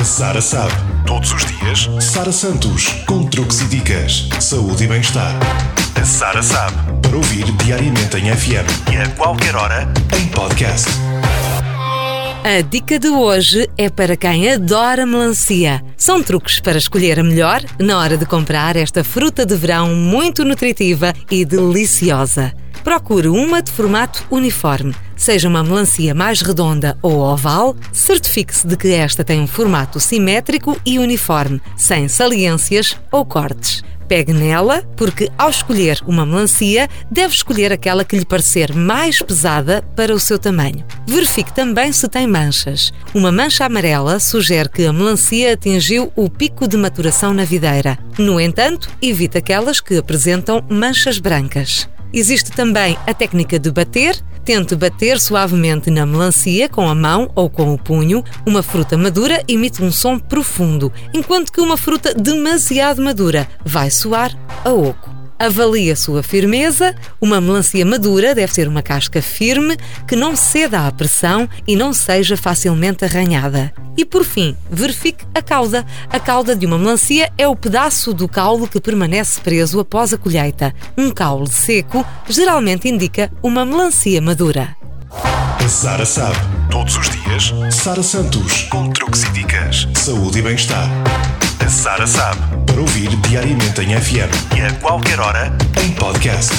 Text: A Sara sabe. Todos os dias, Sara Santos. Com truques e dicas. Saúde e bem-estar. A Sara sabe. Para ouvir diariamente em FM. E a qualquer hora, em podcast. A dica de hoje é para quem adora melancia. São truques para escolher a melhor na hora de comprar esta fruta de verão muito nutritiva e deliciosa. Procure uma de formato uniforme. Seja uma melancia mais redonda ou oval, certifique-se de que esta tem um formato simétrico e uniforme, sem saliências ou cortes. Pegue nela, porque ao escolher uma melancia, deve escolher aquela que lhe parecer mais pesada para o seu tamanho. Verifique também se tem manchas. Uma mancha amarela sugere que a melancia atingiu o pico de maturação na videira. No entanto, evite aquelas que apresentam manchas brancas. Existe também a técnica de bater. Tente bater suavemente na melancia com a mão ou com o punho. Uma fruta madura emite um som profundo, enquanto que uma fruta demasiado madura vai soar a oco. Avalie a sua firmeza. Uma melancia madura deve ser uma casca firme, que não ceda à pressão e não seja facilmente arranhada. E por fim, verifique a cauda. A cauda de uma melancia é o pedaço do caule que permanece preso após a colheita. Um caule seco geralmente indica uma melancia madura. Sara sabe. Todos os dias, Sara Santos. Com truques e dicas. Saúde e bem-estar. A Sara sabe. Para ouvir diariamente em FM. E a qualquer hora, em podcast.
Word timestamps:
A 0.00 0.04
Sara 0.04 0.40
sabe. 0.40 0.72
Todos 1.06 1.30
os 1.34 1.44
dias, 1.44 1.90
Sara 2.02 2.32
Santos. 2.32 2.86
Com 3.06 3.26
truques 3.26 3.60
e 3.60 3.66
dicas. 3.66 4.30
Saúde 4.40 4.84
e 4.84 4.86
bem-estar. 4.86 5.34
A 5.94 6.04
Sara 6.06 6.42
sabe. 6.42 6.74
Para 7.02 7.18
ouvir 7.18 7.44
diariamente 7.58 8.16
em 8.16 8.34
FM. 8.34 8.90
E 8.90 8.96
a 8.96 9.06
qualquer 9.10 9.54
hora, 9.54 9.86
em 10.18 10.26
podcast. 10.28 10.88
A 12.42 12.62
dica 12.62 12.98
de 12.98 13.10
hoje 13.10 13.68
é 13.76 13.90
para 13.90 14.16
quem 14.16 14.50
adora 14.50 15.04
melancia. 15.04 15.84
São 15.98 16.22
truques 16.22 16.60
para 16.60 16.78
escolher 16.78 17.20
a 17.20 17.22
melhor 17.22 17.62
na 17.78 17.98
hora 17.98 18.16
de 18.16 18.24
comprar 18.24 18.76
esta 18.76 19.04
fruta 19.04 19.44
de 19.44 19.54
verão 19.54 19.94
muito 19.94 20.46
nutritiva 20.46 21.12
e 21.30 21.44
deliciosa. 21.44 22.54
Procure 22.82 23.28
uma 23.28 23.60
de 23.60 23.70
formato 23.70 24.24
uniforme. 24.30 24.94
Seja 25.20 25.50
uma 25.50 25.62
melancia 25.62 26.14
mais 26.14 26.40
redonda 26.40 26.96
ou 27.02 27.18
oval, 27.18 27.76
certifique-se 27.92 28.66
de 28.66 28.74
que 28.74 28.88
esta 28.88 29.22
tem 29.22 29.38
um 29.38 29.46
formato 29.46 30.00
simétrico 30.00 30.80
e 30.84 30.98
uniforme, 30.98 31.60
sem 31.76 32.08
saliências 32.08 32.96
ou 33.12 33.26
cortes. 33.26 33.84
Pegue 34.08 34.32
nela, 34.32 34.82
porque 34.96 35.30
ao 35.36 35.50
escolher 35.50 36.00
uma 36.06 36.24
melancia, 36.24 36.88
deve 37.10 37.34
escolher 37.34 37.70
aquela 37.70 38.02
que 38.02 38.16
lhe 38.16 38.24
parecer 38.24 38.74
mais 38.74 39.20
pesada 39.20 39.82
para 39.94 40.14
o 40.14 40.18
seu 40.18 40.38
tamanho. 40.38 40.86
Verifique 41.06 41.52
também 41.52 41.92
se 41.92 42.08
tem 42.08 42.26
manchas. 42.26 42.90
Uma 43.14 43.30
mancha 43.30 43.66
amarela 43.66 44.18
sugere 44.18 44.70
que 44.70 44.86
a 44.86 44.92
melancia 44.92 45.52
atingiu 45.52 46.10
o 46.16 46.30
pico 46.30 46.66
de 46.66 46.78
maturação 46.78 47.34
na 47.34 47.44
videira. 47.44 47.98
No 48.18 48.40
entanto, 48.40 48.88
evite 49.02 49.36
aquelas 49.36 49.82
que 49.82 49.98
apresentam 49.98 50.64
manchas 50.70 51.18
brancas. 51.18 51.86
Existe 52.12 52.50
também 52.50 52.98
a 53.06 53.14
técnica 53.14 53.58
de 53.58 53.70
bater. 53.70 54.20
Tente 54.44 54.74
bater 54.74 55.20
suavemente 55.20 55.90
na 55.90 56.04
melancia 56.04 56.68
com 56.68 56.88
a 56.88 56.94
mão 56.94 57.30
ou 57.34 57.48
com 57.48 57.72
o 57.72 57.78
punho. 57.78 58.24
Uma 58.44 58.62
fruta 58.62 58.96
madura 58.96 59.44
emite 59.46 59.82
um 59.82 59.92
som 59.92 60.18
profundo, 60.18 60.92
enquanto 61.14 61.52
que 61.52 61.60
uma 61.60 61.76
fruta 61.76 62.14
demasiado 62.14 63.02
madura 63.02 63.46
vai 63.64 63.90
soar 63.90 64.36
a 64.64 64.70
oco. 64.70 65.10
Avalie 65.38 65.90
a 65.90 65.96
sua 65.96 66.22
firmeza. 66.22 66.94
Uma 67.20 67.40
melancia 67.40 67.86
madura 67.86 68.34
deve 68.34 68.52
ser 68.52 68.68
uma 68.68 68.82
casca 68.82 69.22
firme, 69.22 69.76
que 70.06 70.16
não 70.16 70.36
ceda 70.36 70.86
à 70.86 70.92
pressão 70.92 71.48
e 71.66 71.76
não 71.76 71.92
seja 71.92 72.36
facilmente 72.36 73.04
arranhada. 73.04 73.72
E 74.00 74.04
por 74.06 74.24
fim, 74.24 74.56
verifique 74.70 75.26
a 75.34 75.42
cauda. 75.42 75.84
A 76.08 76.18
cauda 76.18 76.56
de 76.56 76.64
uma 76.64 76.78
melancia 76.78 77.30
é 77.36 77.46
o 77.46 77.54
pedaço 77.54 78.14
do 78.14 78.26
caule 78.26 78.66
que 78.66 78.80
permanece 78.80 79.38
preso 79.42 79.78
após 79.78 80.14
a 80.14 80.16
colheita. 80.16 80.74
Um 80.96 81.10
caule 81.10 81.50
seco 81.50 82.02
geralmente 82.26 82.88
indica 82.88 83.30
uma 83.42 83.62
melancia 83.62 84.18
madura. 84.22 84.74
Sara 85.68 86.06
sabe. 86.06 86.38
Todos 86.70 86.96
os 86.96 87.10
dias, 87.10 87.52
Sara 87.70 88.02
Santos. 88.02 88.62
Com 88.70 88.88
truques 88.88 89.22
e 89.24 89.32
dicas. 89.32 89.86
Saúde 89.94 90.38
e 90.38 90.42
bem-estar. 90.42 90.88
A 91.62 91.68
Sara 91.68 92.06
sabe. 92.06 92.40
Para 92.64 92.80
ouvir 92.80 93.14
diariamente 93.28 93.82
em 93.82 94.00
FM. 94.00 94.56
E 94.56 94.62
a 94.62 94.72
qualquer 94.80 95.20
hora, 95.20 95.54
em 95.84 95.92
podcast. 95.92 96.54